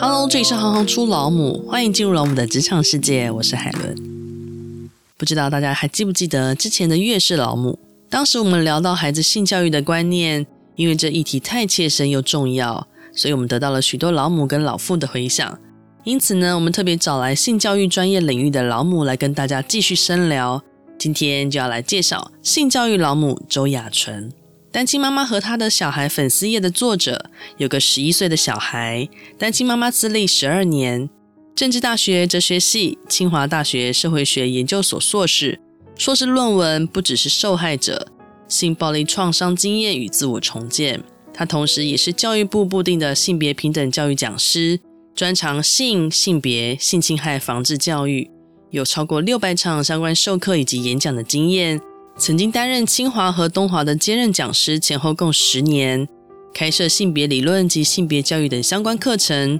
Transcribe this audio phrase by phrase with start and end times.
[0.00, 4.88] Hello，这里是行行出老母，欢迎进入老母的职场世界，我是海伦。
[5.18, 7.78] 不知道大家还记不记得之前的月是老母？
[8.08, 15.58] 当时我们聊到孩子性教育的观念，因为这议题太切身又重要，所以我们得到了许多老母跟老父的回响。
[16.04, 20.62] 因此呢，我们特别找来性教育专业领域的老母来跟大家继续深聊。
[20.98, 24.32] 今天就要来介绍性教育老母周雅纯。
[24.72, 31.10] 单亲妈妈和她的小孩粉丝页的作者，有个十一岁的小孩，单亲妈妈资历十二年，
[31.56, 35.58] 政治大学哲学系、清华大学社会学研究所硕士，
[35.96, 38.06] 硕士论文不只是受害者
[38.46, 41.02] 性暴力创伤经验与自我重建，
[41.34, 44.78] 他同时也是教育部部定的性别平等教育讲师，
[45.16, 48.30] 专长性、性别、性侵害防治教育，
[48.70, 51.80] 有超过六百场相关授课以及演讲的经验。
[52.20, 56.06] 曾经担任清华和东华的兼任讲师，前后共十年，
[56.52, 59.58] 开设性别理论及性别教育等相关课程，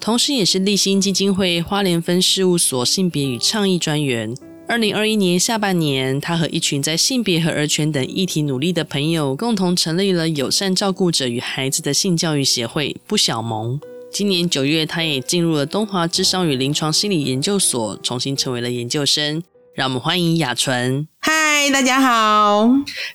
[0.00, 4.34] 同时也是立新基金会花莲分事务所性别与倡议专员。
[4.66, 13.78] 二零二一年下半年，他和一群在性别和儿权等议题努力的朋友，共同成立了友善照顾者与孩子的性教育协会“不小萌”。
[14.10, 19.42] 今年九月，他也进入了东华智商与临床心理研究所，重新成为了研究生。
[19.74, 21.09] 让我们欢迎雅纯。
[21.62, 22.66] 嗨，大家好。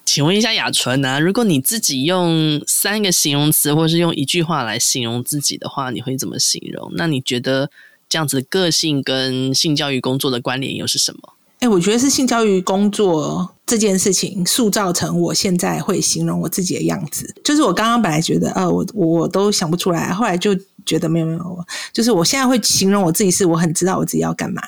[0.05, 1.19] 请问一下雅纯呢、啊？
[1.19, 6.91] 如果你自己用三个形容词，或是用一句话来形容自己的话，你会怎么形容？
[6.95, 7.71] 那你觉得
[8.07, 11.33] 这样子个性跟性教育工作的关联又是什么？
[11.61, 17.33] 哎，我觉得是性教育工作这件事情塑造成我现在会形容我自己的样子。
[17.43, 24.61] 就是我刚刚本来觉得，呃，我我都想不出来，后来就觉得没有没有，就是我现在会形容我自己是我很知道我自己要干嘛。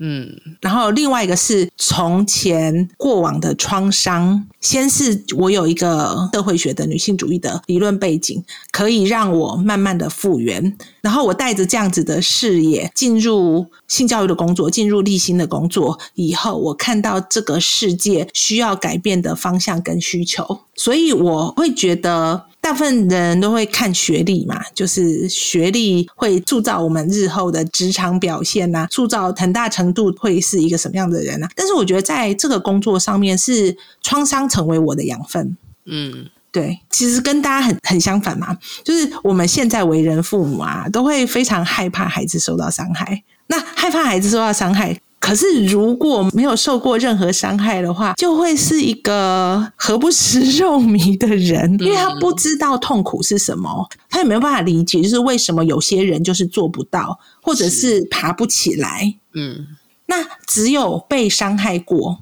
[0.00, 10.78] 嗯，然后另外一个是从前过往的创伤，先是我有一个社会学的女性主义的理论背景，可以让我慢慢的复原。
[11.02, 22.46] 然后我带着这样子的视野进入性教育的工作，进入立新的工作以后，我看到这个世界需要改变的方向跟需求，所以我会觉得。
[22.62, 31.48] 大部分人都会看学历嘛，就是学历会塑造我们日后的职场表现呐、啊，塑造很大程度会是一个什么样的人啊。
[31.56, 35.56] 但是我觉得在这个工作上面，是创伤成为我的养分。
[35.86, 43.24] 嗯，对，其实跟大家很很相反嘛，就是我们现在为人父母啊，都会非常害怕孩子受到伤害。
[43.48, 44.98] 那害怕孩子受到伤害。
[45.22, 59.14] 可是，如果没有受过任何伤害的话，就会是一个何不食肉糜的人，因为他不知道痛苦是什么，他也没有办法理解，就是为什么有些人就是做不到，或者是爬不起来。
[59.34, 59.64] 嗯，
[60.06, 62.18] 那只有被伤害过，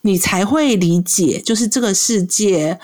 [0.00, 2.80] 你才会理解，就是这个世界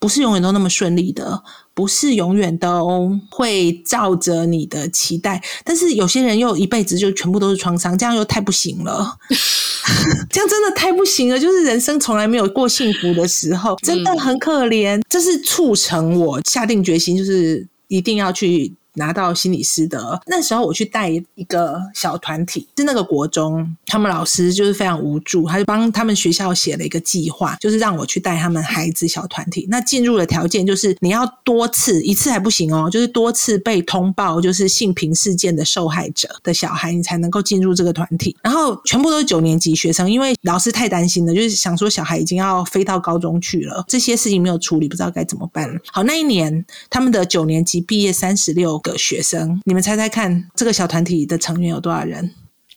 [0.00, 1.44] 不是永远都那么顺利的。
[1.76, 9.18] 不是永远都会照着你的期待，但是有些人又一辈子就全部都是创伤，这样又太不行了，
[10.32, 11.38] 这样真的太不行了。
[11.38, 14.98] 就是人生从来没有过幸福的时候，真的很可怜。
[15.06, 18.72] 这是促成我下定决心，就是一定要去。
[18.96, 29.66] 拿到心理师的那时候，我去带一个小团体，是那个国中，他们老师就是非常无助，他就帮他们学校写了一个计划，就是让我去带他们孩子小团体。
[29.70, 38.36] 那进入的条件就是你要多次，一次还不行哦，就是多次被通报就是性平事件的受害者的小孩，你才能够进入这个团体。
[38.42, 45.68] 然后全部都是九年级学生，因为老师太担心了，就是想说小孩已经要飞到高中去了，这些事情没有处理，不知道该怎么办。
[45.92, 52.32] 好，那一年他们的九年级毕业三十六个学生，你们猜猜看，这个小团体的成员有多少人？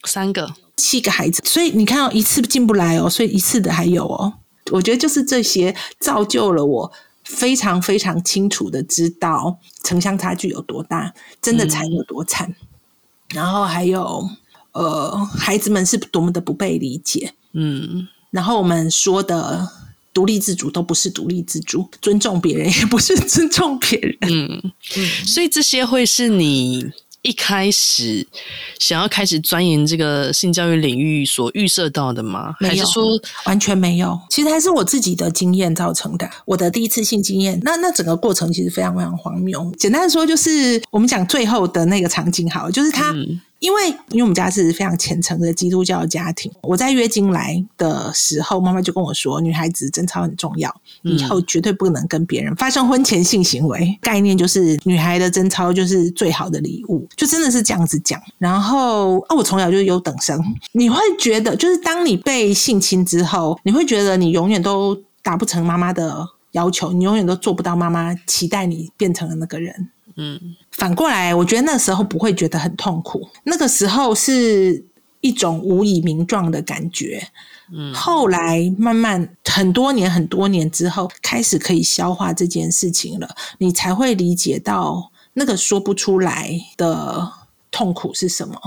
[0.05, 1.41] 三个、七个孩子。
[1.45, 4.33] 所以你看哦，一次进不来哦，所以一次的还有哦。
[4.71, 6.91] 我觉得就是这些造就了我
[7.23, 12.49] 非常非常清楚的知道城乡差距有多大，真的惨有多惨。
[12.49, 12.55] 嗯、
[13.35, 14.27] 然后还有
[14.71, 17.33] 呃，孩子们是多么的不被理解。
[17.53, 19.69] 嗯，然后我们说的。
[20.13, 24.17] 独立自主都不是独立自主，尊重别人也不是尊重别人。
[24.21, 26.85] 嗯嗯，所以这些会是你
[27.21, 28.25] 一开始
[28.79, 32.55] 想要开始钻研这个性教育领域所预设到的吗？
[32.59, 34.19] 还是说完全没有？
[34.29, 36.29] 其实还是我自己的经验造成的。
[36.45, 39.71] 我的第一次性经验，那那整个过程其实非常非常荒谬。
[39.77, 43.11] 简单的说，就是我们讲最后的那个场景，好，就是他。
[43.11, 50.73] 嗯因为，因为我们家是非常虔诚的基督教的家庭，我在月经来的时候，妈妈就跟我说，女孩子贞操很重要，
[51.03, 53.97] 以后绝对不能跟别人发生婚前性行为。
[54.01, 58.21] 概念就是女孩的贞操就是最好的礼物，就真的是这样子讲。
[58.37, 60.41] 然后啊，我从小就是优等生，
[60.71, 69.89] 你会觉得，就是当你被性侵之后，你会觉得你永远都达不成妈妈的要求，你永远都做不到妈妈期待你变成的那个人。
[70.19, 74.83] 嗯，反过来，我觉得那时候不会觉得很痛苦，那个时候是
[75.21, 77.25] 一种无以名状的感觉。
[77.71, 87.31] 嗯，后来慢慢很多年很多年之后，开始可以消化这件事情了，你才会理解到那个说不出来的
[87.71, 88.59] 痛苦是什么，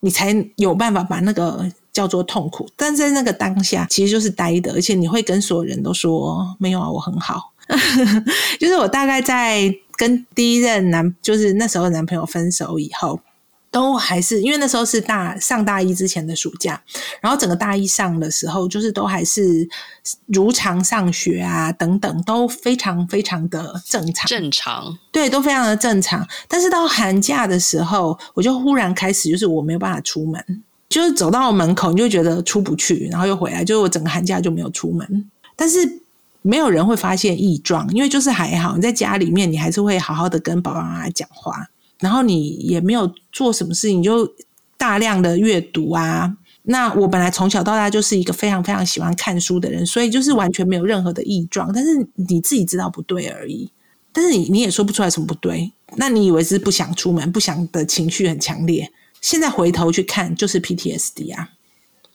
[0.00, 2.66] 你才有办法把那个叫做痛苦。
[2.76, 7.52] 但在那个当下，其实就是呆的，而且你会跟所有人都说没有啊，我很好。
[8.60, 13.20] 就是我大概在跟第一任男，就是那时候男朋友分手以后。
[13.70, 16.80] 都还是因为那时候是大上大一之前的暑假，
[17.20, 19.68] 然后整个大一上的时候，就是都还是
[20.26, 26.24] 如常上学啊，等等都非常非常的正常，正常，对，都非常的正常。
[26.46, 35.28] 但是到寒假的时候，我就忽然开始，就是我没有办法出门，就是走到门口你就觉得出不去，然后又回来，就是我整个寒假就没有出门。
[35.56, 35.78] 但是
[36.46, 41.70] 没有人会发现异状，因为就是还好，你在家里面，你还是会好好的跟爸爸妈妈讲话。
[42.00, 44.30] 然后你也没有做什么事情，你就
[44.76, 46.36] 大量的阅读啊。
[46.64, 51.72] 那我本来从小到大就是一个非常非常喜欢看书的人，所以就是完全没有任何的异状。
[51.72, 53.70] 但是你自己知道不对而已，
[54.12, 55.72] 但是你你也说不出来什么不对。
[55.96, 58.92] 那你以为是不想出门，不想的情绪很强烈。
[59.22, 61.50] 现在回头去看，就是 PTSD 啊。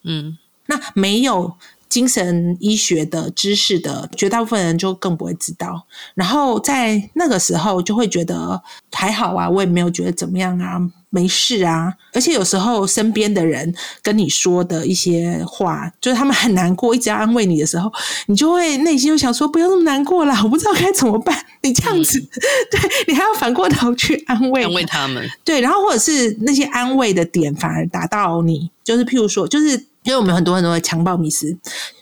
[0.04, 0.38] 嗯，
[0.68, 1.56] 那没有。
[1.90, 5.84] 精神医学的知识的绝大部分人就更不会知道，
[6.14, 11.92] 然后在那个时候就会觉得还好啊，我也没有觉得怎么样啊，没事啊。
[12.14, 17.92] 而且有时候身边的人跟你说的一些话，就是他们很难过，一直要安慰你的时候，
[18.28, 21.36] 你就会内心就想说不要那么难过啦，我不知道该怎么办。
[21.62, 22.30] 你这样子，嗯、
[22.70, 29.89] 对你还要反过头去安慰安慰他们，对，然后或者是那些安慰的点反而打到你，就是譬如说，就是。
[30.04, 31.56] 因为我们很多很多的强暴迷思，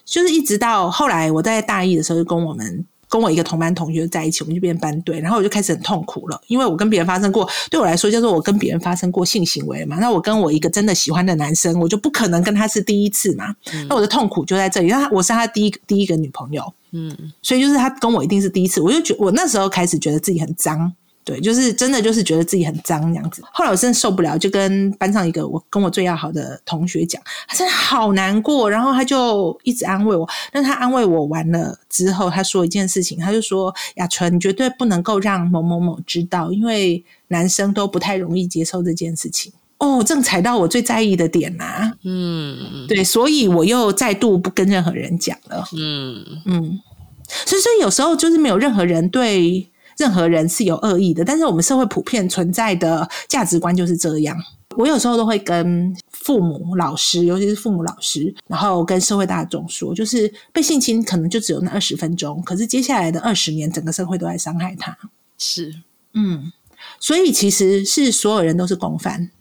[0.06, 13.56] 就是一直到后来我在大一的时候，就跟我们跟我一个同班同学在一起，我们就变班队，然后我就开始很痛苦了，因为我跟别人发生过，对我来说叫做我跟别人发生过性行为嘛，那我跟我一个真的喜欢的男生，我就不可能跟他是第一次嘛，
[13.90, 20.94] 那我的痛苦就在这里，那我是他第一第一个女朋友，嗯，所以就是他跟我一定是第一次，我就觉我那时候开始觉得自己很脏。
[21.28, 23.44] 对，就是真的，就是觉得自己很脏这样子。
[23.52, 30.26] 后来我真的受不了，就跟班上一个我跟我最要好的同学讲，他真的好难过，然后他就一直安慰我。
[30.54, 41.92] 但他安慰我完了之后，他说一件事情，他就说：“雅纯，你绝对不能够让某某某知道，因为男生都不太容易接受这件事情。”哦，正踩到我最在意的点呐。
[42.06, 45.68] 嗯，对，所以我又再度不跟任何人讲了。
[45.78, 46.80] 嗯嗯，
[47.46, 49.68] 所以所以有时候就是没有任何人对。
[49.98, 54.38] 任何人是有恶意的，但是我们社会普遍存在的价值观就是这样。
[54.76, 64.96] 我有时候都会跟父母、老师，尤其是父母、老师，然后跟社会大众说，就是被性侵可能就只有那二十分钟，可是接下来的二十年，整个社会都在伤害他。
[65.40, 65.74] 是，
[66.14, 66.52] 嗯，
[67.00, 69.32] 所以其实是所有人都是共犯，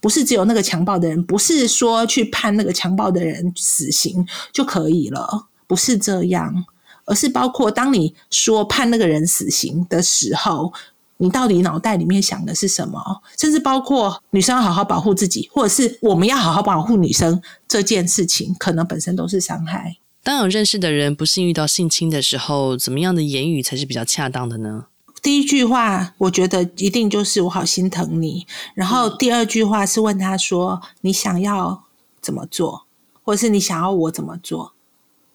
[0.00, 6.64] 不是只有那个强暴的人，不是说去判那个强暴的人死刑就可以了，不是这样。
[7.04, 10.72] 而是包括当你说判那个人死刑的时候，
[11.18, 13.22] 你到底脑袋里面想的是什么？
[13.38, 19.96] 甚至包括女生要好好保护自己，或者是我们要好好保护女生这件事情，可能本身都是伤害。
[20.22, 24.86] 当有认识的人不幸遇到性侵的时候，怎么样的言语才是比较恰当的呢？
[25.22, 31.84] 第一句话，我觉得一定就是“我好心疼你”，然后第二句话是问他说：“你想要
[32.22, 32.86] 怎么做，
[33.22, 34.72] 或者是你想要我怎么做？”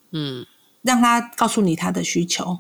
[0.09, 0.47] 嗯。
[0.85, 2.59] 让他告诉你他的需求，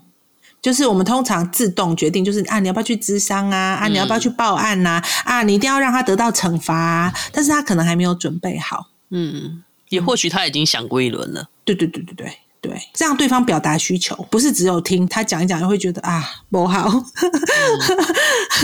[0.59, 3.75] 就是我们通常自动决定，就是啊，你要不要去咨商啊？
[3.75, 4.99] 啊，你要不要去报案呐？
[5.23, 7.13] 啊，啊，你一定要让他得到惩罚啊！
[7.31, 11.49] 但是他可能还没有准备好，嗯，也或许他已经想过一轮了。
[11.63, 16.89] 对对对对对对，让对方表达需求，不是只有听他讲一讲就会觉得啊不好。
[16.89, 17.03] 嗯、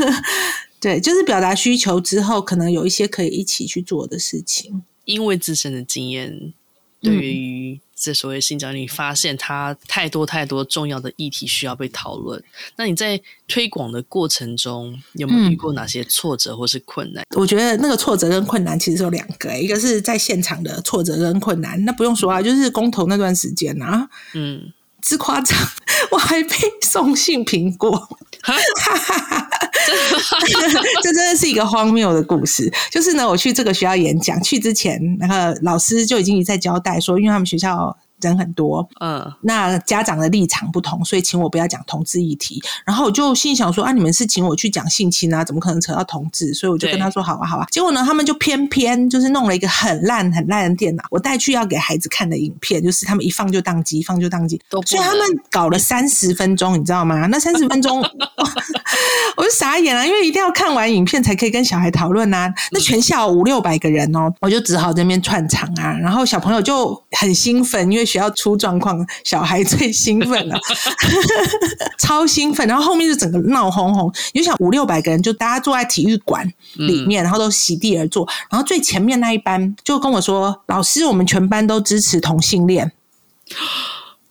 [0.82, 6.53] 对，就是表达需求之后，可能有一些可以一起去做的事情，因为自身的经验，
[7.01, 7.81] 对于、嗯。
[8.03, 12.43] 这所谓性教育，你发现它太多太多重要的议题需要被讨论。
[12.75, 17.24] 那你在推广的过程中，有没有遇过哪些挫折或是困难？
[17.29, 21.86] 嗯，我觉得那个挫折跟困难其实有两个，一个是在现场的挫折跟困难。
[21.86, 25.55] 那不用说啊，就是公投那段时间啊，嗯，之夸张，
[26.10, 28.27] 我还被 送性平过，哈哈哈。
[31.03, 32.71] 这真的是一个荒谬的故事。
[32.89, 37.95] 就是呢，我去这个学校演讲，去之前，那个老师就已经一再交代说，因为他们学校。
[38.29, 42.61] 人很多，嗯，那家长的立场不同，所以请我不要讲同志议题。
[42.85, 46.53] 然后我就心想说啊，你们是请我去讲性侵啊，怎么可能扯到同志？
[46.53, 47.65] 所以我就跟他说好啊，好啊。
[47.71, 54.61] 结果呢，他们就偏偏就是弄了一个很烂很烂的电脑，我带去要给孩子看的影片，就是他们一放就宕机，一放就宕机。
[54.85, 57.25] 所以他们搞了三十分钟，你知道吗？
[57.27, 57.99] 那三十分钟，
[59.35, 62.53] 我就傻傻眼了，因为一定要看完影片才可以跟小孩讨论啊。
[62.71, 65.97] 那全校五六百个人哦，我就只好在那边串场啊。
[65.97, 70.60] 然后小朋友就很兴奋，因为学校出状况，小孩最兴奋了，
[71.98, 72.68] 超兴奋。
[72.68, 78.27] 然后后面就整个闹哄哄，你就想五六百个人就大家坐在体育馆里面，然后都席地而坐。
[78.50, 82.91] 然后最前面那一班就跟我说：“老师，我们全班都支持同性恋。”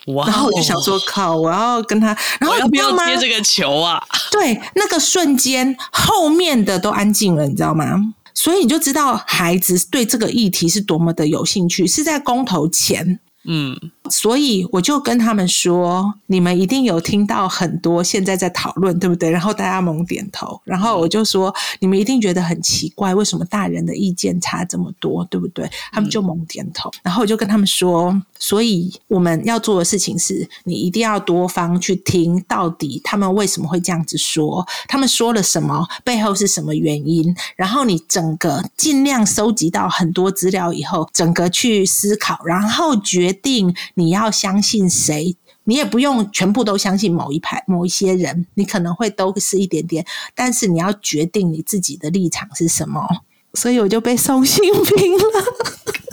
[0.08, 0.26] 哇！
[0.26, 4.02] 然后我就想说，靠，我要跟他，然后要不要接这个球啊？
[4.30, 8.14] 对，那个瞬间，后面的都安静了，你知道吗？
[8.32, 13.20] 所以你就知道孩子对这个议题是多么的有兴趣，是在公投前。
[13.44, 13.76] 嗯，
[14.10, 19.30] 所以我就跟他们说，你们一定有听到很多现在在讨论，对不对？
[19.30, 25.66] 然后大家猛点头，然后我就说，你们一定觉得很奇怪，为什么大人的意见差这么多，对不对？
[25.90, 43.30] 他们就猛点头，然后我就跟他们说，所以我们要做的事情是，你一定要多方去听，到底他们为什么会这样子说，他们说了什么，背后是什么原因，然后你整个尽量收集到很多资料以后，整个去思考，然后决。
[43.42, 50.04] 定你要相信谁，你也不用全部都相信某一派、某一些人，你可能会都是一点点，
[50.34, 53.06] 但是你要决定你自己的立场是什么。
[53.54, 55.44] 所以我就被送性平了，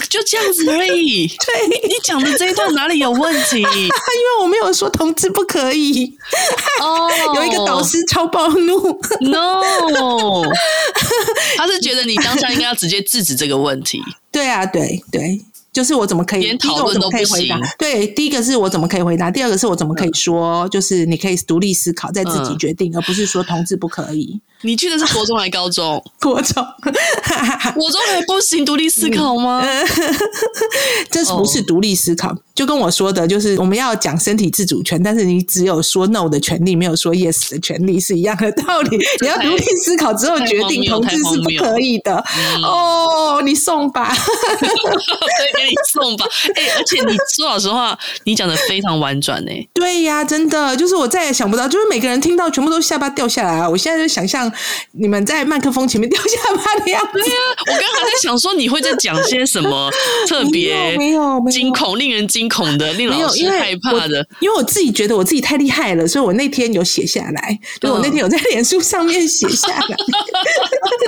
[0.09, 1.27] 就这样子而已。
[1.45, 3.57] 对，你讲的这一段哪里有问题？
[3.61, 6.17] 因为我没有说同志不可以。
[6.81, 9.61] 哦， 有一个导师超暴怒，no，
[11.57, 14.01] 他是觉得你当下应该要直接制止这个问题。
[14.31, 15.39] 对啊，对对。
[15.77, 16.57] 就是我怎么可以？
[16.57, 17.59] 第一个我怎么可以回答。
[17.77, 20.61] 对，第一个是我怎么可以回答，第二个是我怎么可以说？
[20.61, 24.41] 嗯、就是你可以独立思考，再自己决定，嗯、而不是说同志不可以。
[24.61, 26.03] 你去的是国中还是高中？
[26.19, 26.65] 国中，
[27.75, 29.61] 国中还不行独立思考吗？
[29.63, 29.87] 嗯、
[31.11, 38.97] 这不是独立思考，就跟我说的，就是我们要讲身体自主权，但是你只有说 no 的权利，没有说 yes 的权利，是一样的道理。
[39.21, 42.17] 你要独立思考之后决定同志是不可以的。
[42.63, 44.69] 哦，你送吧，可以
[45.55, 46.25] 给你送吧。
[46.55, 49.51] 哎、欸，而且你说老实话，你讲的非常婉转呢。
[49.73, 53.69] 对呀，真的，就是我再也想不到，就是每个人听到全部都下巴掉下来啊！
[53.69, 54.46] 我现在就想象。
[54.91, 57.19] 你们在麦克风前面掉下巴的样子。
[57.19, 57.35] 对呀，
[57.67, 59.89] 我刚才在想说，你会在讲些什么
[60.27, 64.27] 特别没有惊恐、令人惊恐的、令老师害怕的？
[64.39, 69.97] 因为我自己觉得我自己太厉害了，所以我那天有写下来，就我那天有在脸书上面写下来，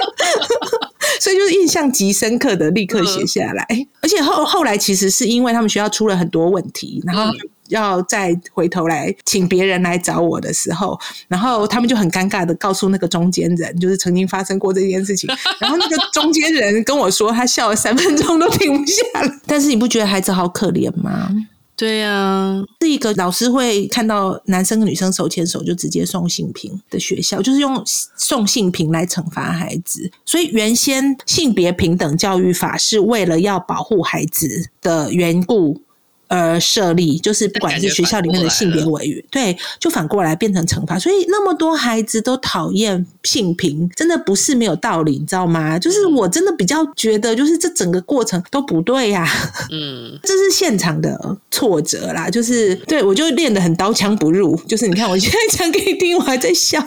[1.19, 3.65] 所以就是印象极深刻的，立刻写下来。
[4.01, 7.31] 而且后后来其实是因为他们学校出了很多问题，然后。
[7.69, 15.29] 要再回头来请别人来找我的时候，然后他们就很尴尬的告诉那个中间人，就是曾经发生过这件事情。
[15.59, 19.39] 然后那个中间人跟我说，他笑了三分钟都停不下来。
[19.47, 21.29] 但是你不觉得孩子好可怜吗？
[21.75, 27.81] 对呀、啊，是一个老师会看到男生跟女生手牵手就直接送性平的学校，就是用
[28.17, 30.11] 送性平来惩罚孩子。
[30.25, 35.81] 所以原先性别平等教育法是为了要保护孩子的缘故。
[36.29, 40.98] 而设立，就是不管是学校里面的性别委员，对，就反过来变成惩罚。
[40.98, 45.77] 所以那么多孩子都讨厌性平，真的不是没有道理，你知道吗？
[45.79, 49.51] 就是我真的比较觉得，就是这整个过程都不对呀、啊。
[49.74, 52.29] 嗯，这是现场的挫折啦。
[52.29, 54.55] 就是对我就练得很刀枪不入。
[54.67, 56.79] 就是你看，我现在 讲给你听，我还在笑。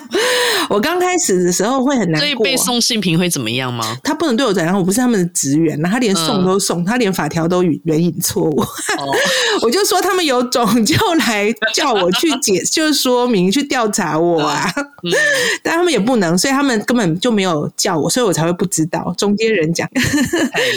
[0.70, 2.20] 我刚开始的时候会很难过。
[2.20, 3.98] 所以被送性平会怎么样吗？
[4.04, 4.78] 他不能对我怎样？
[4.78, 8.60] 我不是他们的职员，他连送都送，嗯、他连法条都援引错误。
[8.60, 9.12] 哦
[9.62, 14.70] 我就说他们有种就来叫我去解，就是说明去调查我啊，
[15.62, 19.88] 但他们也不能，所以他们根本就没有叫我，所以我才会不知道中间人讲。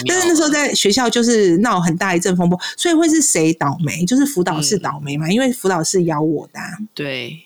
[0.07, 4.05] 但是那时候在学校就是闹很大一阵风波，所以会是谁倒霉？
[4.05, 6.59] 就是辅导室倒霉嘛，因为辅导室邀我的。
[6.93, 7.39] 对。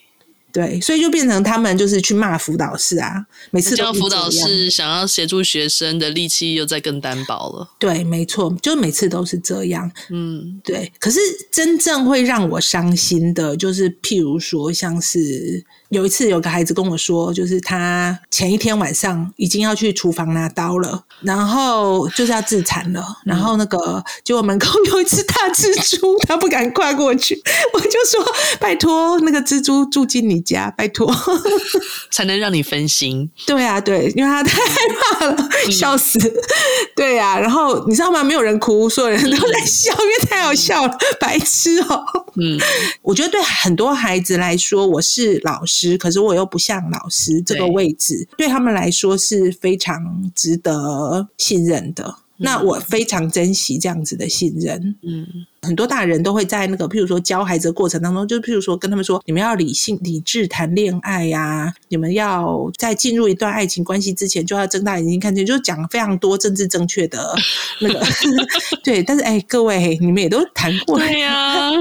[0.52, 7.70] 对，所以就变成他们就是去骂辅导室啊，每次都辅导室想要协助学生的力气又在更单薄了。
[7.78, 9.90] 对，没错，就每次都是这样。
[10.10, 10.92] 嗯，对。
[10.98, 11.18] 可是
[11.50, 15.64] 真正会让我伤心的，就是譬如说，像是。
[15.90, 27.36] 有一次，有个孩子跟我说，就是他前一天晚上已经要去厨房拿刀了，然后就是要自残了，然后那个结果门口有一只大蜘蛛，他不敢跨过去。
[27.74, 28.24] 我就说
[28.60, 31.12] ：“拜托，那个蜘蛛住进你家，拜托，
[32.12, 34.76] 才能让你分心。”对啊，对，因为他太害
[35.18, 36.20] 怕了，笑死。
[36.94, 38.22] 对啊，然后你知道吗？
[38.22, 42.04] 没有人哭，所有人都在笑，因为太好笑了，白痴哦。
[42.40, 42.56] 嗯，
[43.02, 45.79] 我觉得对很多孩子来说，我是老师。
[45.98, 52.04] 可是我又不像老师这个位置，对，对他们来说是非常值得信任的。
[52.38, 54.96] 嗯、那我非常珍惜这样子的信任。
[55.02, 55.26] 嗯，
[55.62, 67.34] 很多大人都会在那个，譬如说教孩子的过程当中，就譬如说跟他们说，你们要理性、理智谈恋爱呀、啊，你们要在进入一段爱情关系之前，就要睁大眼睛看清，就讲非常多政治正确的
[67.80, 68.00] 那个，
[68.82, 69.02] 对。
[69.02, 71.70] 但是哎，各位，你们也都谈过，对呀、啊。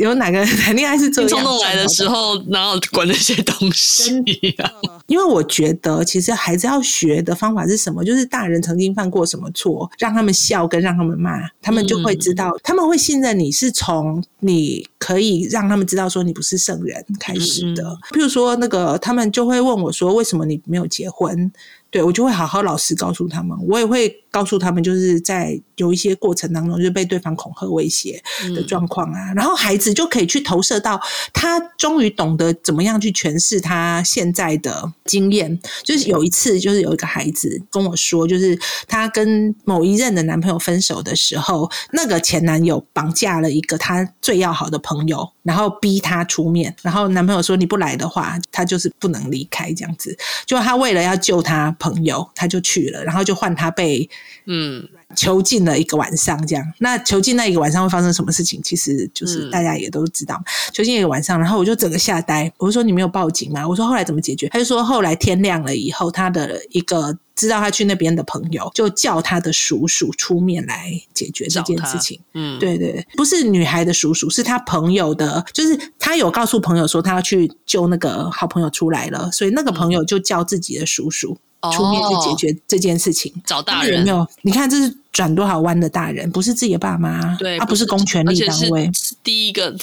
[0.00, 1.28] 有哪个谈恋爱是这样？
[1.30, 4.20] 冲动来的时候，然后管那些东西
[4.58, 4.68] 啊？
[5.06, 8.04] 因为我觉得，其实孩子要学的方法是什么？
[8.04, 17.84] 就是大人曾经犯过什么错，让他们笑跟让他们骂，他们就会知道，嗯、他们会信任你是从你可以让他们知道说你不是圣人开始的。
[17.84, 21.52] 嗯、譬如说，那个他们就会问我说：“为什么你没有结婚？”
[21.96, 28.22] 对，我就会好好老实告诉他们，我也会告诉他们，就是在有一些过程当中，就是被对方恐吓威胁
[28.54, 31.00] 的状况啊，嗯、然后孩子就可以去投射到
[31.32, 35.58] 他终于懂得怎么样去诠释他现在的经验。
[35.82, 50.14] 就是有一次，就是有一个孩子跟我说，就是他跟某一任的男朋友分手的时候，那个前男友绑架了一个他最要好的朋友，然后逼他出面，然后男朋友说你不来的话，他就是不能离开这样子。
[50.44, 51.74] 就他为了要救他。
[51.86, 54.08] 朋友，他就去了，然后就换他被
[54.46, 56.64] 嗯囚禁了一个晚上，这样。
[56.78, 58.60] 那囚禁那一个晚上会发生什么事情？
[58.62, 62.52] 其实就是大家也都知道，囚禁一个晚上，然后我就整个吓呆。
[62.58, 63.66] 我就说你没有报警吗？
[63.66, 64.48] 我说后来怎么解决？
[64.48, 72.18] 他就说后来天亮了以后，他的一个知道他去那边的朋友就叫他的叔叔出面来解决这件事情。
[72.34, 81.38] 嗯，对对，不是女孩的叔叔，是他朋友的，就是他有告诉朋友说他要去救那个好朋友出来了，所以那个朋友就叫自己的叔叔。
[81.72, 84.24] 出面去解决这件事情，哦、找大人有没有？
[84.42, 89.74] 你看这是转多少弯的大人，不是自己的爸妈，对，他不是公权力单位，是第一个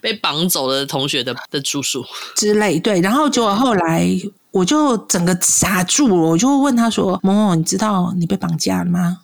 [0.00, 2.02] 被绑走的同学的的叔叔
[2.34, 2.80] 之类。
[2.80, 4.08] 对，然后结果后来
[4.52, 9.18] 我就整个傻住了，我就问他说：“某某，你知道你被绑架了吗？”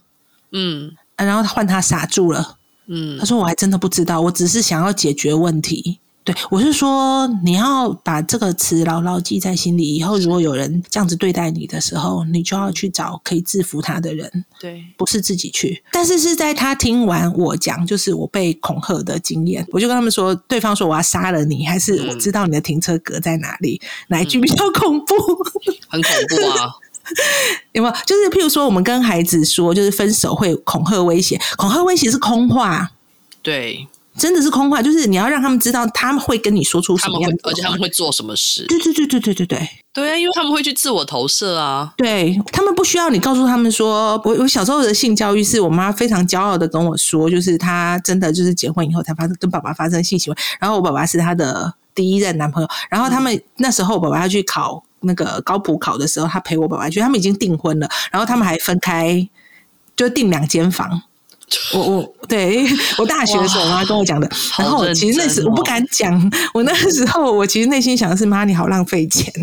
[0.53, 2.59] 嗯，然后换他傻住了。
[2.89, 6.01] 嗯，他说：“我还真的不知道，我只是想要解决问题。”
[6.33, 9.95] 对，我是说，你要把这个词牢牢记在心里。
[9.95, 14.45] 以后如果有人这样子对待你的时候，你就要去找可以制服他的人。
[14.61, 15.83] 对，不是自己去。
[15.93, 23.81] 但是是在他听完我讲，就是我被恐吓的经验，我就跟他们说，对方说我要杀了你，还是我知道你的停车格在哪里？
[23.83, 25.15] 嗯、哪一句比较恐怖？
[25.89, 26.71] 很恐怖啊！
[27.73, 27.95] 有没有？
[28.07, 32.93] 就是譬如说，我们跟孩子说，就是分手会恐吓威胁，恐吓威胁是空话。
[33.43, 33.89] 对。
[34.21, 38.67] 真的是空话就是你要让他们知道他们会跟你说出什么样的而且他们会做什么事。
[38.67, 39.69] 对对对对对对对。
[39.95, 41.95] 对啊因为他们会去自我投射啊。
[41.97, 50.39] 对他们不需要你告诉他们说我我小时候的性教育是我妈非常骄傲的跟我说就是她真的就是结婚以后才发生跟爸爸发生性行为。
[50.61, 59.27] 然后我爸爸是她的第一任男朋友然后他们那时候我爸爸要去考那个高普考的时候他陪我爸爸去他们已经订婚了然后他们还分开
[59.97, 61.05] 就订两间房。
[61.75, 62.67] 我我对
[62.99, 64.29] 我大学的时候，我妈跟我讲的。
[64.59, 69.33] 然后其实那时我不敢讲，我那个时候我其实内心想的是：妈，你好浪费钱。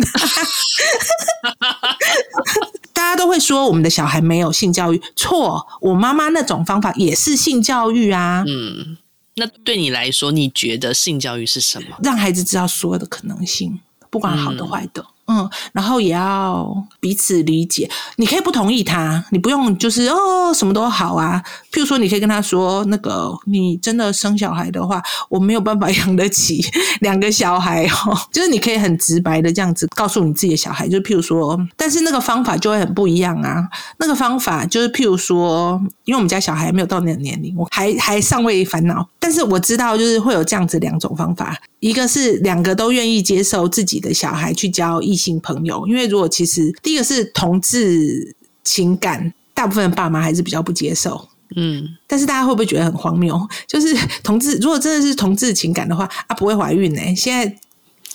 [2.93, 5.65] 大家都会说我们的小孩没有性教育，错。
[5.81, 8.43] 我妈妈那种方法也是性教育啊。
[8.47, 8.97] 嗯，
[9.35, 11.97] 那对你来说，你觉得性教育是什么？
[12.03, 15.01] 让孩子知道所有的可能性，不管好的坏的。
[15.01, 17.89] 嗯嗯，然后也要彼此理解。
[18.15, 21.43] 你可以不同意他，你不用就是哦，什么都好啊。
[21.71, 26.63] 譬如说，你可以跟他说，那个你真的生小孩的话，我没有办法养得起
[27.01, 28.17] 两个小孩哦。
[28.31, 33.67] 就是你可以很直白的这样子告诉你自己的小孩，就譬如说，但是那个方法就会很不一样啊。
[33.99, 53.39] 那个方法就是譬如说，因为我们家小孩没有到那个年龄，我还还尚未烦恼，但是我知道就是会有这样子两种方法，一个是两个都愿意接受自己的小孩去交异性朋友，因为如果其实第一个是同志情感，大部分的爸妈还是比较不接受，嗯，但是大家会不会觉得很荒谬？
[53.67, 57.15] 就是同志如果真的是同志情感的话，啊，不会怀孕呢、欸？
[57.15, 57.55] 现在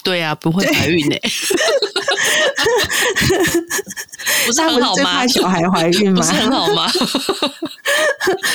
[0.02, 1.22] 对啊，不会怀孕呢、欸？
[4.46, 5.26] 不是很好吗？
[5.26, 6.20] 小孩怀孕吗？
[6.20, 6.90] 不是很好吗？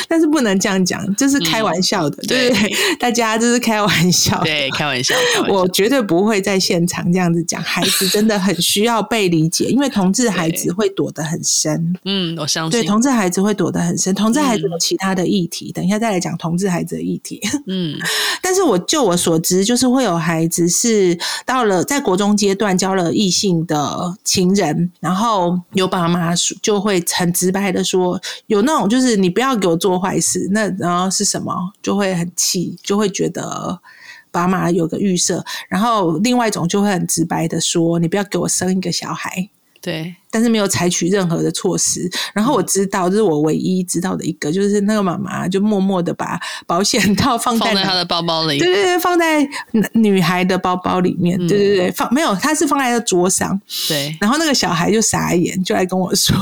[0.07, 5.15] 但是不能这样讲，这是开玩笑的，嗯、对，对大家这是开玩笑，对，开玩笑。
[5.33, 7.61] 开玩笑，我绝对不会在现场这样子讲。
[7.61, 11.93] 孩子真的很需要被理解，因为同志孩子会躲得很深。
[12.05, 12.71] 嗯，我相信。
[12.71, 14.13] 对，同志孩子会躲得很深。
[14.15, 17.41] 同志孩子有其他的议题，嗯、等一下再来讲同志孩子的议题。
[17.67, 17.97] 嗯，
[18.41, 29.17] 但是我就我所知，就是会有孩子是到了在国中阶段交了异性的情人，然后有爸妈就会很直白的说，有那种就是。
[29.17, 31.51] 你不要给我做坏事，那然后是什么？
[31.81, 33.81] 就会很气，就会觉得
[34.29, 35.43] 爸妈有个预设。
[35.67, 39.49] 然后另外一种就会很直白的说：“你不要给我生一个小孩。”
[39.81, 42.09] 对，但是没有采取任何的措施。
[42.33, 49.47] 然后我知道，这、就是我唯一知道的一个，就是那个妈妈就默默的把保险套 放在，她的包包里，对对对，放在
[49.93, 54.15] 女孩的包包里面，对对对，放没有，她是放在桌上，对。
[54.19, 56.35] 然后那个小孩就傻眼，就来跟我说。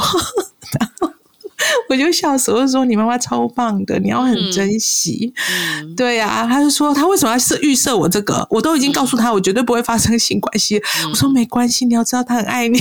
[0.80, 1.12] 然 后
[1.90, 5.34] 我就笑死，我就说你妈妈超棒的，你要很珍惜。
[5.82, 8.46] 嗯、对呀、啊，他就说他为什么要设预设我这个？
[8.50, 10.78] 我都已经告诉他，我绝对不会发生性关系。
[11.04, 12.80] 嗯、我说没关系，你要知道他很爱你。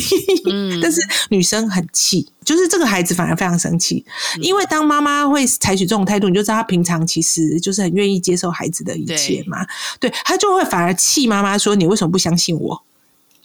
[0.50, 4.04] 嗯、 但是女生很气，就是这个孩子反而非常生气，
[4.36, 9.64] 嗯、因为当妈妈会采取这种态度，你就知道他平常其实就是很愿意接受孩子的一切嘛。
[10.00, 12.82] 对，对他就会反而气妈妈说：“你为什么不相信我？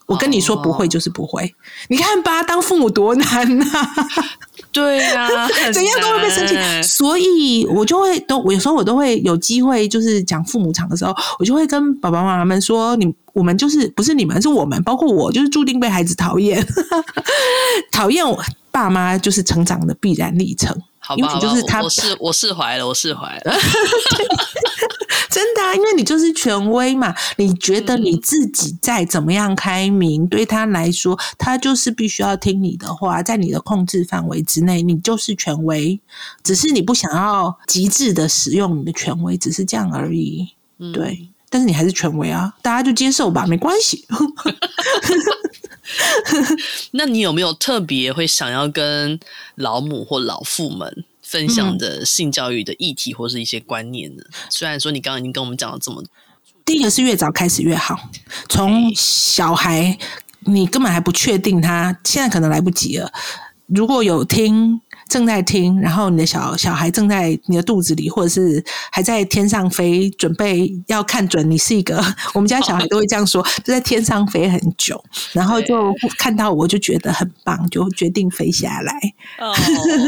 [0.08, 1.44] 我跟你说不会就是不会。
[1.44, 1.54] 哦”
[1.90, 4.06] 你看吧，当父母多难呐、啊。
[4.72, 16.66] 对呀、 啊，怎样都会被生气，所以我就会都，我有时候我都会有机会，就是讲父母场的时候，我就会跟爸爸妈妈们说，你我们就是不是你们，是我们，包括我，就是注定被孩子讨厌，
[17.92, 18.40] 讨厌我
[18.72, 20.76] 爸妈就是成长的必然历程。
[21.00, 23.54] 好吧，好吧，就是他，我释我释怀了，我释怀了。
[25.30, 36.00] 真的啊，因为你就是权威嘛，你觉得你自己再怎么样开明，嗯、对他来说，他就是必须要听你的话，在你的控制范围之内，你就是权威。
[36.44, 40.50] 只是你不想要极致的使用你的权威，只是这样而已。
[40.80, 44.06] 嗯、对，但是你还是权威啊，大家就接受吧，没关系。
[46.92, 49.20] 那你有没有特别会想要跟
[49.56, 54.24] 老母或老父们分享的性教育的议题或是一些观念呢？
[54.28, 56.04] 嗯、虽然说你刚刚已经跟我们讲了这么，
[56.66, 58.10] 第一个是越早开始越好。
[58.48, 59.98] 从小孩，
[60.42, 63.12] 你根本还不确定他，现在可能来不及了。
[63.68, 64.82] 如果有听。
[65.10, 72.02] 正在听，然后你的小小孩正在你的肚子里，或者是还在天上飞，准备要看准你是一个。
[72.34, 78.94] 我们家小孩都会这样说，就在天上飞很久，然后就看到我就觉得很棒，就决定飞下来。
[79.40, 79.54] 哦，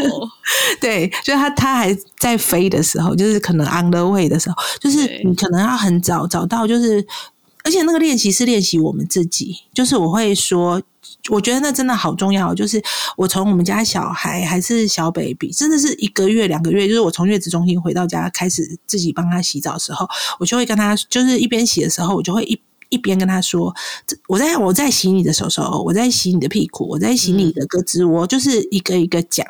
[0.79, 7.05] 对，就是他他还在飞的时候，就是可能 on the way 的时候，就是你可能要很早找到，就是
[7.63, 10.81] 而且那个练习是练习我们自己，就是我会说。
[11.29, 12.81] 我觉得那真的好重要，就是
[13.17, 20.07] 我从我们家小孩还是小 baby，真的是一个月两个月，就是我从月子中心回到家开始自己帮他洗澡时候，
[20.39, 22.59] 我就会跟他，就是一边洗的时候，我就会一。
[22.91, 23.73] 一边跟他说
[24.27, 29.45] ：“我在我在洗你的手手，我在洗你的屁股，我在洗你的胳肢窝，嗯、就是一个一个讲。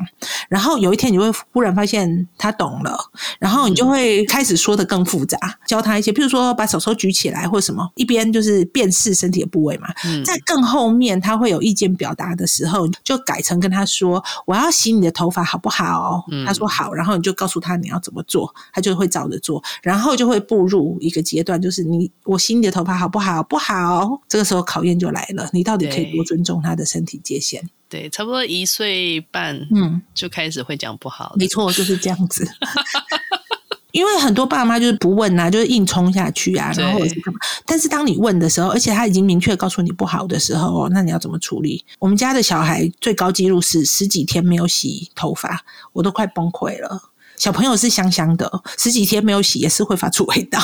[0.48, 2.96] 然后有一天你会忽然发现他懂了，
[3.40, 7.90] 然后你就会开始说的更复杂，教他一些，譬如说把手手举起来或什么。
[7.96, 9.88] 一边就是辨识身体的部位嘛。
[10.06, 16.24] 嗯、在更后面他会有意见表达的时候，就改成跟他说：我要洗你的头发好不好？
[16.32, 24.22] 嗯、他说好，然后你就告诉他你要怎么做，他就会照着做，然后就会步入一个阶段，就是你我洗你的头发好不好？”好不好？
[24.28, 27.64] 这个时候考验就来了，你到底可以多尊重他的身体界限？
[27.90, 31.34] 对，差不多一岁半，嗯，就开始会讲不好。
[31.38, 32.48] 没错，就是这样子。
[33.92, 37.40] 因为很多爸妈就是不问啊，就是硬冲下去啊，然后或者是干嘛。
[37.66, 41.84] 但是当你问的时候，而且他已经明确告诉你不好的时候，那你要怎么处理？
[42.00, 47.11] 我们家的小孩最高纪录是十几天没有洗头发，我都快崩溃了。
[47.42, 50.60] 小朋友是香香的，十几天没有洗也是会发出味道。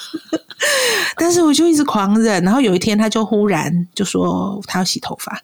[1.16, 5.34] 但是我就一直狂忍，然后有一天他就忽然就说他要洗头发，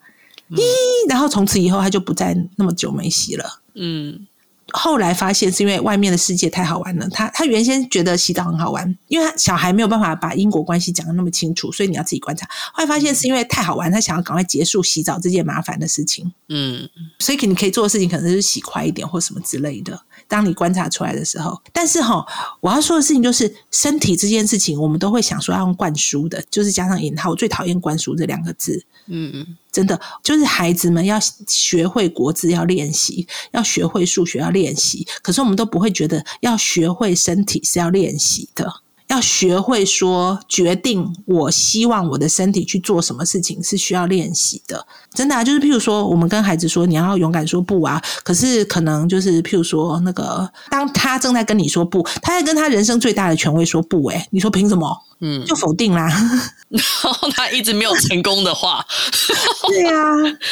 [0.51, 3.61] 咦、嗯，然后从此以后他就不再那么久没洗了。
[3.75, 4.27] 嗯，
[4.73, 12.49] 后来发现是因为外面的世界太好玩了，他他原先觉得洗澡很好玩，因为他小孩没有办法把因果关系讲的那么清楚，所以你要自己观察。
[12.73, 16.33] 后来发现是因为太好玩，他想要赶快结束洗澡这件麻烦的事情。
[16.49, 20.01] 嗯，所以你可以做的事情可能是洗快一点或什么之类的。
[20.27, 22.25] 当你观察出来的时候，但是哈，
[22.61, 27.31] 我要说的事情就是，身体这件事情，我们都会想说要用灌输的，就是加上引号。
[27.31, 28.85] 我最讨厌灌输这两个字。
[29.07, 38.73] 嗯嗯，真的，就是孩子们要学会国字要练习，要学会数学要练习，可是我们都不会觉得要学会身体是要练习的。
[39.09, 54.97] 要学会说决定，我希望我的身体去做什么事情是需要练习的，真的啊，就是譬如说，我们跟孩子说你要勇敢说不啊，可是可能就是譬如说那个，当他正在跟你说不，他在跟他人生最大的权威说不，诶，你说凭什么？
[55.27, 56.07] 嗯，就否定啦。
[56.69, 58.85] 然后他一直没有成功的话，
[59.69, 60.03] 对啊，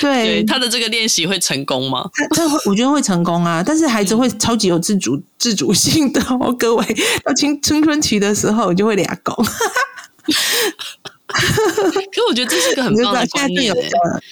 [0.00, 2.08] 对，对，他的这个练习会成功吗？
[2.14, 3.62] 他他会，我觉得会成功啊。
[3.64, 6.86] 但是孩子会超级有自主、嗯、自主性的哦，各位
[7.22, 9.44] 到青青春期的时候，你就会俩拱。
[12.12, 13.64] 可我觉得这是个很棒的观念。
[13.64, 13.80] 有个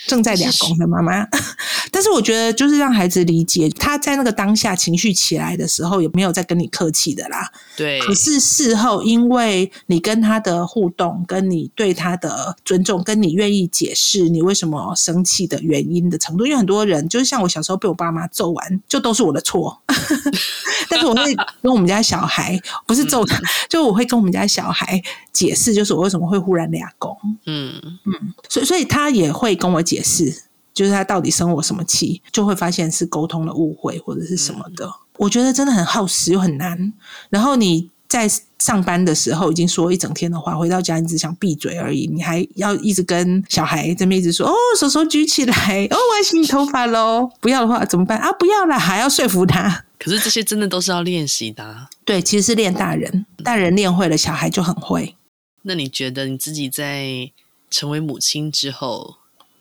[0.06, 1.26] 正在两公的妈妈，
[1.90, 7.50] 但是我觉得就是让孩子理解，他在那个当下情绪起来的时候，也没有在跟你客气的啦。
[7.76, 8.00] 对。
[8.00, 19.80] 可是事后，因为你跟他的互动，跟你对他的尊重，跟你愿意解释你为什么生气的原因的程度，因为很多人就是像我小时候被我爸妈揍完，就都是我的错。
[20.88, 25.00] 但是我会跟我们家小孩，不是揍他，嗯、就我会跟我们家小孩
[25.32, 27.16] 解释，就是我为什么会忽然俩公。
[27.46, 27.72] 嗯
[28.05, 30.42] 嗯，所以所以他也会跟我解释，
[30.74, 34.87] 就是他到底生我什么气，就会发现是沟通的误会或者是什么的。
[34.87, 36.92] 嗯、我觉得真的很耗时又很难。
[37.29, 48.33] 然后你在上班的时候已经说一整天的话，回到家你只想闭嘴而已，你还要一直跟小孩在那边一直说：“哦，手手举起来，哦，我要洗你头发喽。”不要的话怎么办啊？
[48.33, 49.85] 不要了，还要说服他。
[49.98, 51.88] 可是这些真的都是要练习的啊。
[52.05, 55.14] 对，其实是练大人，大人练会了，小孩就很会。
[55.62, 57.31] 那你觉得你自己在
[57.70, 59.16] 成为母亲之后，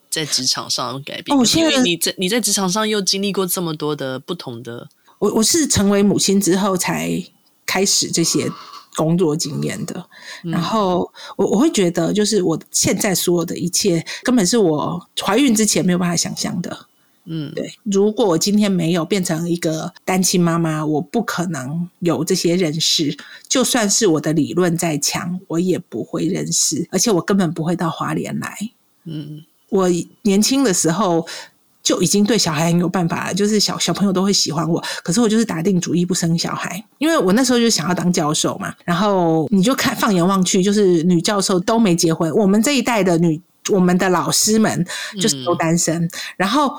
[0.09, 1.37] 在职场上有改变？
[1.37, 4.89] 哦，因为你在你在职场上又经历过这么多的不同的。
[5.19, 7.21] 我我是成为母亲之后才
[7.65, 8.49] 开始这些
[8.95, 10.09] 工作经验的，
[10.43, 16.87] 嗯、然后我我会觉得，就是我现在所有的一切，根本是我怀孕之前没有办法想象的。
[17.31, 17.71] 嗯，对。
[17.83, 23.15] 如果我今天没有变成一个单亲妈妈，我不可能有这些认识。
[23.47, 28.57] 就算是我的理论再强，我也不会认识，而且我根本不会到华联来。
[29.05, 29.87] 嗯，我
[30.23, 31.23] 年轻的时候
[31.83, 34.83] 就已经对小孩很有办法了，就是小小朋友都会喜欢我。
[35.03, 38.73] 可是我就是打定主意不生小孩，因为我那时候就想要当教授嘛。
[38.83, 42.33] 然后你就看，放眼望去，就是女教授都没结婚。
[42.33, 43.39] 我们这一代的女，
[43.69, 44.83] 我们的老师们
[45.21, 46.03] 就是都单身。
[46.03, 46.75] 嗯、然后。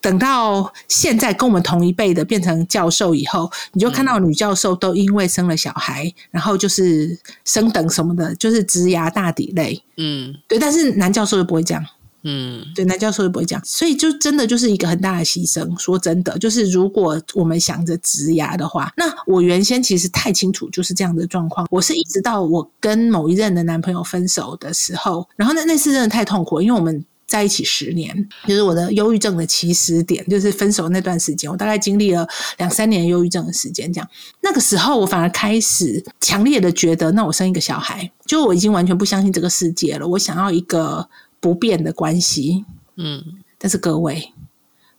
[0.00, 9.82] 等到现在跟我们同一辈的变成教授以后，你就看到女教授都因为生了小孩，嗯、然后就是升等什么的，就是职涯大底类。
[9.96, 10.58] 嗯，对。
[10.58, 11.84] 但是男教授就不会这样。
[12.26, 13.62] 嗯，对，男教授就不会这样。
[13.66, 15.78] 所以就真的就是一个很大的牺牲。
[15.78, 21.66] 说真的，就是如果我们想着职涯的话，那我原先其实太清楚就是这样的状况。
[21.70, 27.04] 我是一直到我跟某一任的男朋友分手的时候，然后那那次真的太痛苦，因为我们。
[27.26, 32.26] 在一起十年，就是我的忧郁症的起始点，就是分手那段时间，我大概经历了
[32.58, 33.92] 两三年忧郁症的时间。
[33.92, 34.08] 这样，
[34.42, 40.06] 那个时候我反而开始强烈的觉得，那我生一个小孩，就我已经完全不相信这个世界了。
[40.06, 41.08] 我想要一个
[41.40, 42.64] 不变的关系，
[42.96, 43.22] 嗯，
[43.58, 44.32] 但是各位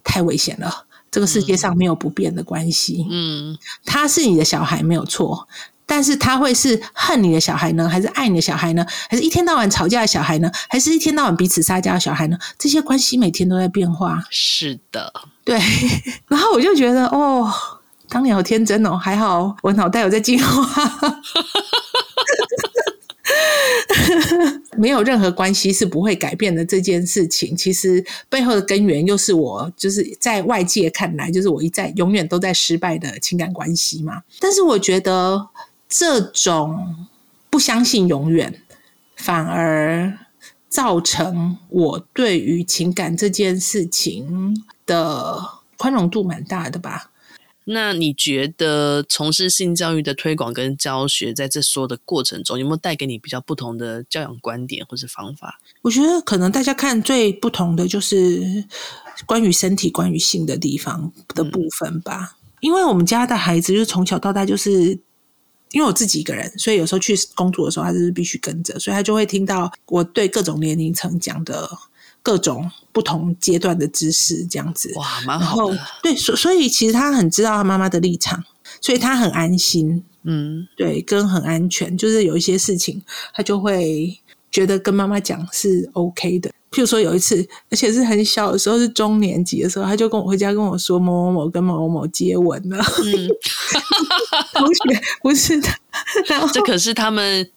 [0.04, 0.85] 太危险了，
[1.16, 5.48] 这个世界上没有不变的关系，嗯，他是你的小孩没有错。
[5.86, 8.86] 但是他会是恨你的小孩呢，还是爱你的小孩呢？
[9.10, 10.52] 还是一天到晚吵架的小孩呢？
[10.68, 12.38] 还是一天到晚彼此撒娇的小孩呢？
[12.60, 14.22] 这些关系每天都在变化。
[14.30, 15.14] 是的，
[15.46, 15.58] 对。
[16.28, 17.50] 然后我就觉得，哦，
[18.10, 21.12] 当年好天真哦，还好我脑袋有在进化。
[24.78, 34.24] 没有任何关系是不会改变的这件事情，其实背后的根源又是我，就是在外界看来，就是我一再永远都在失败的情感关系嘛。
[34.40, 35.48] 但是我觉得。
[35.88, 37.08] 这种
[37.50, 38.62] 不相信永远，
[39.16, 40.18] 反而
[40.68, 45.40] 造成我对于情感这件事情的
[45.78, 47.12] 宽容度蛮大的吧。
[47.66, 55.60] 那你觉得从事性教育的推广跟教学，在这说的过程中，有没有带给你比较不同的教养观点或是方法？
[55.82, 58.64] 我觉得可能大家看最不同的就是
[59.26, 62.38] 关于身体、关于性的地方的部分吧。
[62.40, 62.58] 嗯。
[62.62, 65.00] 因为我们家的孩子就是从小到大就是。
[65.72, 71.70] 因为我自己一个人，所以有时候去工作的时候，他就是必须跟着，所以他就会听到我对各种年龄层讲的
[72.26, 74.92] 各种不同阶段的知识，这样子。
[74.96, 75.78] 哇，蛮好的。
[76.02, 78.44] 对，所所以其实他很知道他妈妈的立场，
[78.82, 80.04] 所以他很安心。
[80.24, 84.20] 嗯，对，跟很安全，就是有一些事情，他就会
[84.52, 86.50] 觉得跟妈妈讲是 OK 的。
[86.72, 92.84] 譬如说有一次，而且是很小的时候，是中年级的时候，他就跟我回家跟我说某某某跟某某某接吻了。
[93.04, 93.30] 嗯，
[94.56, 95.70] 同学不是的，
[96.26, 97.48] 然后这可是他们。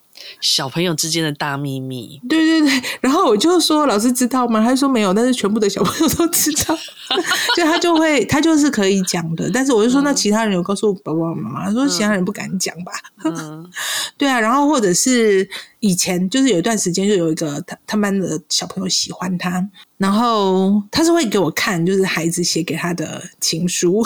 [0.40, 4.64] 小朋友之间的大秘密，对对对，然后我就说老师知道吗？
[4.64, 6.76] 他说没有，但是全部的小朋友都知道，
[7.54, 9.50] 所以他就会他就是可以讲的。
[9.52, 12.92] 但是我就说，那其他人有告诉爸爸妈妈，他说其他人不敢讲吧？
[13.24, 13.68] 嗯、
[14.16, 15.48] 对啊，然后或者是
[15.80, 24.04] 以前就是有一段时间，就有一个他他们班的小朋友喜欢他，然后他是会给我看，就是孩子写给他的情书，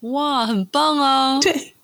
[0.00, 1.38] 哇，很棒啊！
[1.40, 1.74] 对。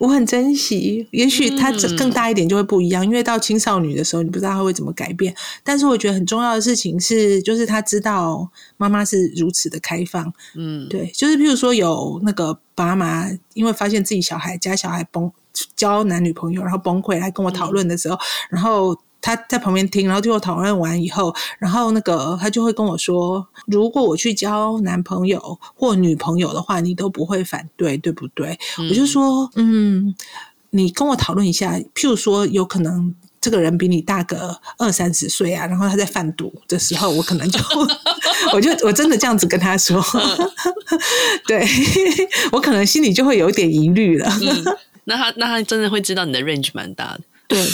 [0.00, 5.34] 我很珍惜，也许他更大一点就会不一样，嗯、因为到青少女的时候，你不知道他会怎么改变。
[5.62, 10.32] 但是我觉得很重要的事情是，就是他知道妈妈是如此的开放。
[10.56, 15.30] 嗯，对，就是譬如说有那个爸妈，因为发现自己小孩家小孩崩
[15.76, 18.18] 交男女朋友，然后崩溃来跟我讨论的时候，嗯、
[18.52, 30.14] 然后他在旁边听，然后最后讨论完以后，然后那个他就会跟我说：“如果我去交男朋友或女朋友的话，你都不会反对，对不对？”嗯、我就说：“嗯，
[30.70, 37.58] 你跟我讨论一下，譬如说有可能。”这个人比你大个二三十岁啊，然后他在贩毒的时候，我可能就，
[38.52, 39.98] 我就我真的这样子跟他说，
[41.48, 41.66] 对
[42.52, 44.30] 我可能心里就会有一点疑虑了。
[44.42, 47.66] 嗯、那他那他真的会知道你的 range 蛮大的，对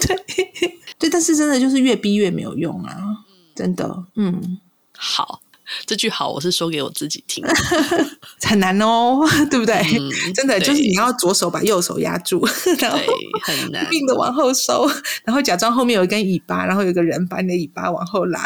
[0.26, 2.96] 对对，但是真的就是越逼越没有用啊，
[3.54, 4.58] 真的，嗯，
[4.96, 5.40] 好。
[5.84, 7.44] 这句好，我是说给我自己听，
[8.40, 9.20] 很难哦，
[9.50, 9.74] 对不对？
[9.98, 12.42] 嗯、真的就是你要左手把右手压住，
[12.78, 12.98] 然后
[13.42, 14.90] 很难，并的往后收，
[15.24, 18.42] 然后假装后面有一根尾巴，然后有个人把你的尾巴往后拉。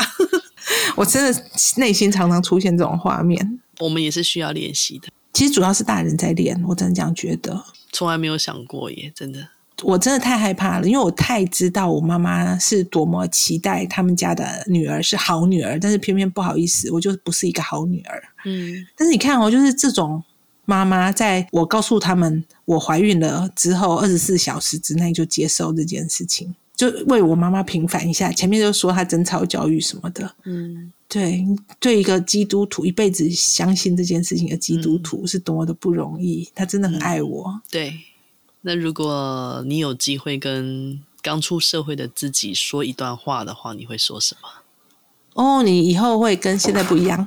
[0.96, 1.44] 我真的
[1.76, 3.60] 内心常常出现这种画面。
[3.78, 7.64] 我们也是需要练习的，其实主要是大人在练，我真的这样觉得。
[7.92, 9.46] 从来没有想过耶，真的。
[9.82, 18.22] 我真的太害怕了，因为我太知道我妈妈是多么期待他们家的女儿是好女儿，但是偏偏不好意思，我就不是一个好女儿。
[18.44, 20.22] 嗯，但是你看哦，就是这种
[20.64, 28.30] 妈妈，在我告诉他们我怀孕了之后，二十四小时之内就接受这件事情，就为我妈妈平反一下。
[28.30, 31.44] 前面就说她贞操教育什么的，嗯，对，
[31.80, 37.92] 对一个基督徒一辈子相信这件事情的基督徒是多么的不容易，她真的很爱我，嗯，对。
[38.62, 44.48] 那如果你有机会跟刚出社会的自己说一段话的话，你会说什么？
[45.34, 47.26] 哦，你以后会跟现在不一样，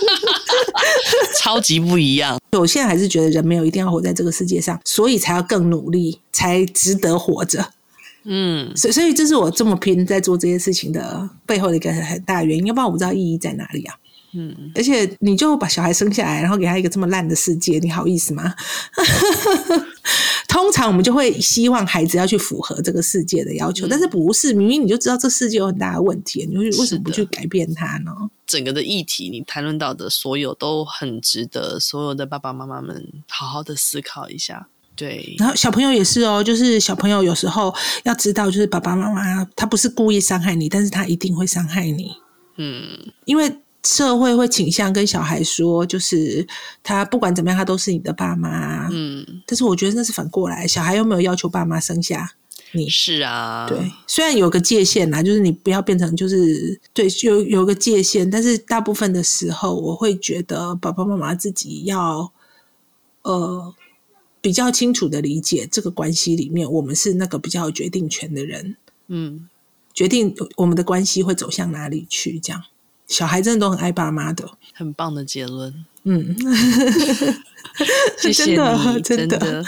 [1.40, 2.40] 超级不一样。
[2.52, 7.72] 我现在还是觉得人没有一定要活在这个世界上，所以才要更努力，才值得活着。
[8.24, 13.94] 嗯，所以所以这是我这么拼在做这些事情的背后的一个很大原因，要不然我不知道意义在哪里啊。
[14.32, 18.54] 嗯，而且你就把小孩生下来，然后给他一个这么烂的世界，你好意思吗？
[20.56, 24.54] 通常我们就会希望孩子要去符合这个世界的要求，嗯、但是不是？
[24.54, 28.10] 明明你就知道这世界有很大的问题，你会为什么不去改变它呢？
[28.46, 34.66] 整个的议题，你谈论到的所有都很值得所有的爸爸妈妈们好好的思考一下。
[34.94, 42.12] 对，然后小朋友也是哦，就是小朋友有时候要知道，就是爸爸妈妈他不是故意伤害你，但是他一定会伤害你。
[42.56, 43.54] 嗯，因为。
[43.86, 46.44] 社会会倾向跟小孩说，就是
[46.82, 48.88] 他不管怎么样，他都是你的爸妈。
[48.90, 52.32] 嗯，但是我觉得那是反过来，小孩又没有要求爸妈生下
[52.72, 52.88] 你。
[52.88, 62.32] 是啊，对，虽然有个界限啦，就是你不要变成就是对，有有个界限，但是大部分的时候，我会觉得爸爸妈妈自己要
[63.22, 63.72] 呃
[64.40, 68.76] 比较清楚的理解这个关系里面，我们是那个比较有决定权的人。
[69.06, 69.48] 嗯，
[69.94, 72.60] 决定我们的关系会走向哪里去，这样。
[73.06, 75.72] 小孩真的都很爱爸妈的，很棒的结论。
[76.04, 76.36] 嗯，
[78.18, 78.56] 谢谢你，
[79.02, 79.64] 真的，真的，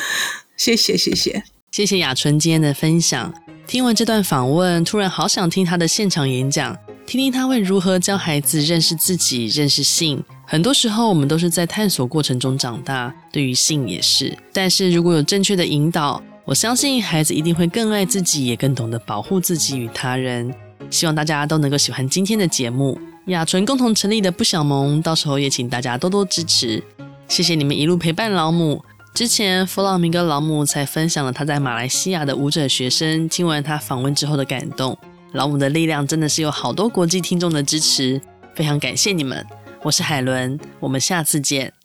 [0.56, 3.32] 谢谢，谢谢，谢谢雅纯今天的分享。
[3.66, 10.22] 听完这段访问，突然好想听他的现场演讲，听听他会如何教孩子认识自己、认识性。
[10.46, 14.36] 很多时候，我们都是在探索过程中长大，对于性也是。
[14.52, 20.54] 但是如果有正确的引导，我相信孩子一定会更爱自己，也更懂得保护自己与他人。
[20.90, 22.98] 希望大家都能够喜欢今天的节目。
[23.26, 26.82] 雅纯共同成立的不小萌，到时候也请大家多多支持。
[27.28, 28.82] 谢谢你们一路陪伴老母。
[29.12, 34.96] 之前弗朗明哥老母才分享了他在马来西亚的舞者学生，听完他访问之后的感动。
[35.32, 38.20] 老母的力量真的是有好多国际听众的支持，
[38.54, 39.44] 非常感谢你们。
[39.82, 41.77] 我是海伦，我们下次见。